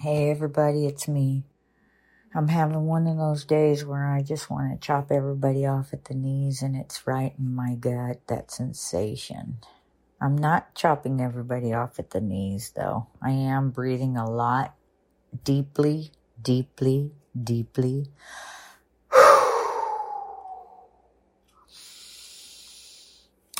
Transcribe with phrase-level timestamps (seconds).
[0.00, 1.42] Hey, everybody, it's me.
[2.32, 6.04] I'm having one of those days where I just want to chop everybody off at
[6.04, 9.58] the knees, and it's right in my gut, that sensation.
[10.20, 13.08] I'm not chopping everybody off at the knees, though.
[13.20, 14.76] I am breathing a lot,
[15.42, 18.06] deeply, deeply, deeply.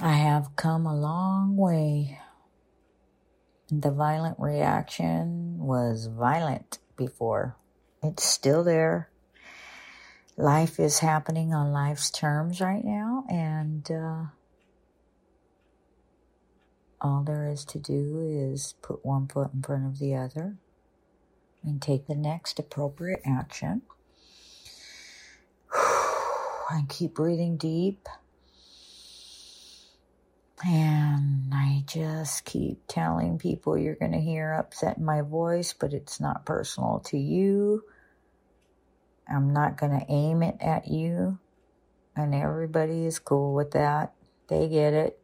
[0.01, 2.21] I have come a long way.
[3.73, 7.55] The violent reaction was violent before.
[8.03, 9.11] It's still there.
[10.39, 14.23] Life is happening on life's terms right now, and uh,
[17.03, 20.57] all there is to do is put one foot in front of the other
[21.63, 23.83] and take the next appropriate action.
[26.71, 28.07] And keep breathing deep.
[30.67, 31.08] And
[31.89, 37.01] just keep telling people you're going to hear upset my voice, but it's not personal
[37.07, 37.85] to you.
[39.29, 41.39] I'm not going to aim it at you.
[42.17, 44.13] And everybody is cool with that.
[44.49, 45.21] They get it.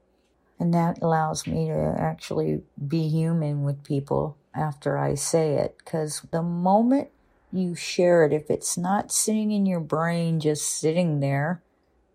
[0.59, 5.77] And that allows me to actually be human with people after I say it.
[5.79, 7.09] Because the moment
[7.53, 11.62] you share it, if it's not sitting in your brain, just sitting there,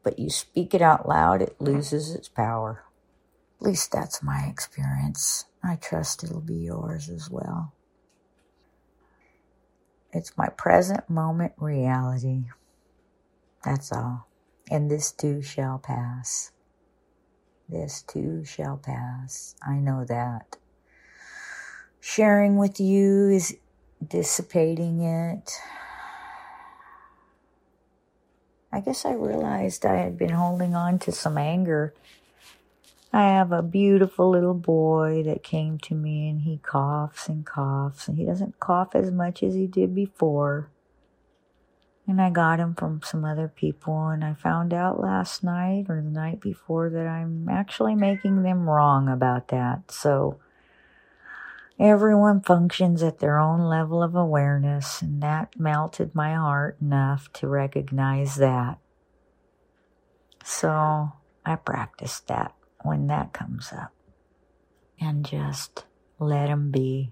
[0.04, 2.84] but you speak it out loud, it loses its power.
[3.60, 5.46] At least that's my experience.
[5.64, 7.74] I trust it'll be yours as well.
[10.14, 12.46] It's my present moment reality.
[13.64, 14.28] That's all.
[14.72, 16.52] And this too shall pass.
[17.68, 19.56] This too shall pass.
[19.62, 20.58] I know that.
[22.00, 23.58] Sharing with you is
[24.06, 25.52] dissipating it.
[28.72, 31.94] I guess I realized I had been holding on to some anger
[33.12, 38.08] I have a beautiful little boy that came to me and he coughs and coughs
[38.08, 40.70] and he doesn't cough as much as he did before.
[42.06, 46.02] And I got him from some other people and I found out last night or
[46.02, 49.92] the night before that I'm actually making them wrong about that.
[49.92, 50.40] So
[51.80, 57.48] everyone functions at their own level of awareness and that melted my heart enough to
[57.48, 58.78] recognize that.
[60.44, 61.12] So
[61.44, 62.54] I practiced that
[62.84, 63.92] when that comes up
[65.00, 65.86] and just
[66.20, 67.12] let them be.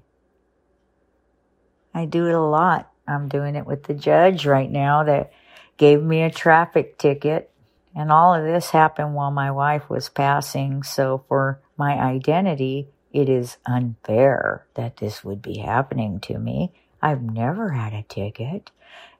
[1.93, 2.91] I do it a lot.
[3.07, 5.31] I'm doing it with the judge right now that
[5.77, 7.51] gave me a traffic ticket.
[7.95, 10.83] And all of this happened while my wife was passing.
[10.83, 16.73] So for my identity, it is unfair that this would be happening to me.
[17.01, 18.71] I've never had a ticket.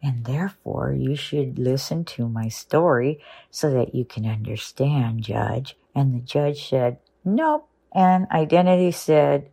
[0.03, 3.19] And therefore, you should listen to my story
[3.49, 7.67] so that you can understand, Judge, and the judge said, nope.
[7.91, 9.49] And identity said,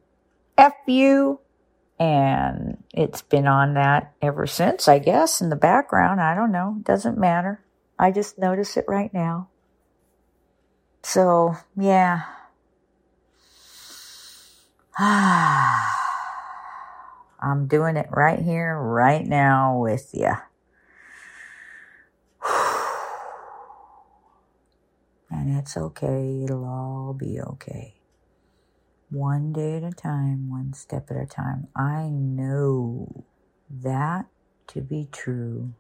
[0.58, 1.40] F you.
[1.98, 6.20] And it's been on that ever since, I guess, in the background.
[6.20, 6.76] I don't know.
[6.82, 7.64] Doesn't matter.
[7.98, 9.48] I just notice it right now.
[11.02, 12.24] So, yeah.
[17.40, 20.34] I'm doing it right here, right now with you.
[25.46, 27.94] It's okay, it'll all be okay.
[29.10, 31.68] One day at a time, one step at a time.
[31.76, 33.26] I know
[33.70, 34.24] that
[34.68, 35.74] to be true.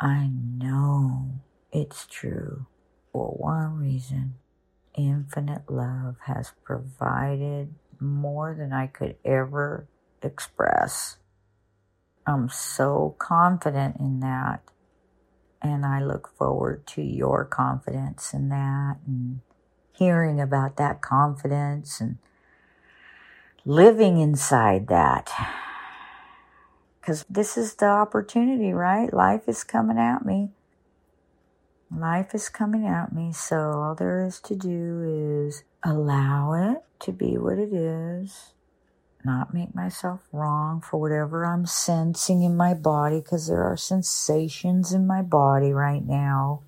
[0.00, 1.40] I know
[1.70, 2.64] it's true
[3.12, 4.36] for one reason.
[4.96, 9.86] Infinite love has provided more than I could ever
[10.22, 11.18] express.
[12.26, 14.62] I'm so confident in that
[15.62, 19.40] and I look forward to your confidence in that and
[19.92, 22.18] hearing about that confidence and
[23.64, 25.30] living inside that.
[27.00, 29.12] Because this is the opportunity, right?
[29.12, 30.50] Life is coming at me.
[31.94, 33.32] Life is coming at me.
[33.32, 38.52] So all there is to do is allow it to be what it is
[39.24, 44.92] not make myself wrong for whatever I'm sensing in my body because there are sensations
[44.92, 46.62] in my body right now.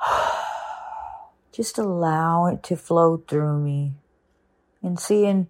[1.52, 3.92] Just allow it to flow through me.
[4.82, 5.48] And seeing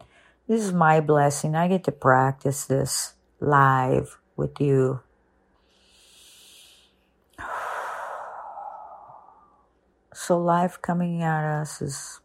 [0.48, 1.54] this is my blessing.
[1.54, 5.00] I get to practice this live with you.
[10.12, 12.20] So life coming at us is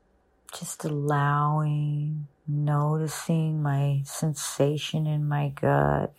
[0.54, 6.14] just allowing noticing my sensation in my gut.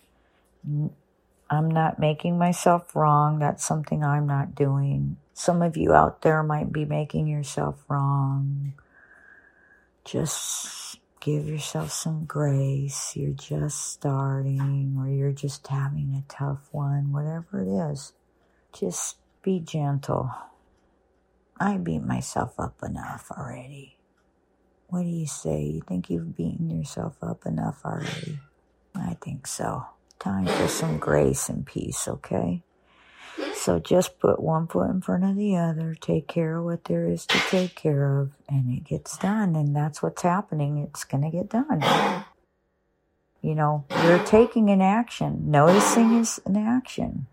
[1.49, 3.39] I'm not making myself wrong.
[3.39, 5.19] That's something I'm not doing.
[5.35, 8.75] Some of you out there might be making yourself wrong.
[10.05, 13.17] Just give yourself some grace.
[13.17, 18.13] You're just starting or you're just having a tough one, whatever it is.
[18.73, 20.31] Just be gentle.
[21.61, 23.96] I beat myself up enough already.
[24.89, 25.63] What do you say?
[25.65, 28.39] You think you've beaten yourself up enough already?
[28.95, 29.87] I think so.
[30.19, 32.63] Time for some grace and peace, okay?
[33.55, 37.07] So just put one foot in front of the other, take care of what there
[37.07, 39.57] is to take care of, and it gets done.
[39.57, 40.79] And that's what's happening.
[40.79, 42.25] It's going to get done.
[43.43, 45.51] You know, you're taking an action.
[45.51, 47.27] Noticing is an action.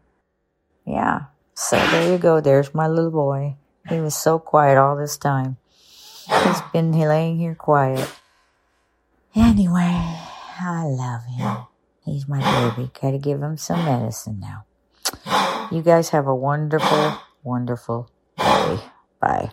[0.85, 1.25] Yeah.
[1.53, 2.41] So there you go.
[2.41, 3.55] There's my little boy.
[3.87, 5.57] He was so quiet all this time.
[6.25, 8.09] He's been laying here quiet.
[9.35, 11.65] Anyway, I love him.
[12.05, 12.39] He's my
[12.75, 12.91] baby.
[13.01, 14.65] Gotta give him some medicine now.
[15.71, 18.79] You guys have a wonderful, wonderful day.
[19.19, 19.51] Bye.